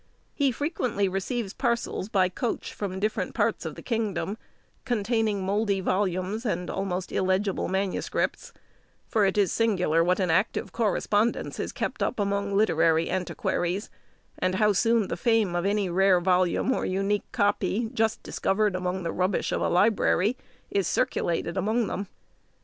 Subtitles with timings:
[0.33, 4.35] He frequently receives parcels by coach from different parts of the kingdom,
[4.83, 8.51] containing mouldy volumes and almost illegible manuscripts;
[9.07, 13.91] for it is singular what an active correspondence is kept up among literary antiquaries,
[14.39, 19.03] and how soon the fame of any rare volume, or unique copy, just discovered among
[19.03, 20.35] the rubbish of a library,
[20.71, 22.07] is circulated among them.